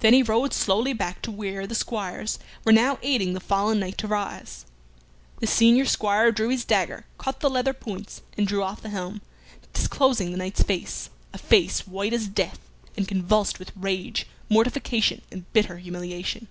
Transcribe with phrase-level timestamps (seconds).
[0.00, 3.96] Then he rode slowly back to where the squires were now aiding the fallen knight
[3.98, 4.66] to arise.
[5.38, 9.20] The senior squire drew his dagger, cut the leather points, and drew off the helm,
[9.72, 12.58] disclosing the knight's face a face white as death,
[12.96, 16.48] and convulsed with rage, mortification, and bitter humiliation.